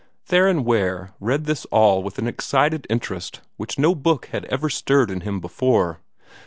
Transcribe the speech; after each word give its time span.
Theron 0.25 0.63
Ware 0.63 1.11
read 1.19 1.45
this 1.45 1.65
all 1.65 2.01
with 2.01 2.17
an 2.17 2.25
excited 2.25 2.87
interest 2.89 3.41
which 3.57 3.77
no 3.77 3.93
book 3.93 4.25
had 4.31 4.45
ever 4.45 4.67
stirred 4.67 5.11
in 5.11 5.21
him 5.21 5.39
before. 5.39 5.99